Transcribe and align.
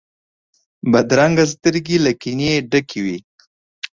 بدرنګه 0.91 1.45
سترګې 1.53 1.97
له 2.05 2.11
کینې 2.21 2.51
ډکې 2.71 2.99
وي 3.05 3.17